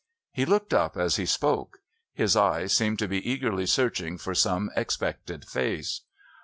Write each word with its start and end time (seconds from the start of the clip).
He 0.31 0.45
looked 0.45 0.73
up 0.73 0.97
as 0.97 1.17
he 1.17 1.27
spoke; 1.27 1.77
his 2.11 2.35
eyes 2.35 2.73
seemed 2.75 2.97
to 2.97 3.07
be 3.07 3.19
eagerly 3.21 3.67
searching 3.67 4.17
for 4.17 4.33
some 4.33 4.71
expected 4.75 5.45
face. 5.45 6.01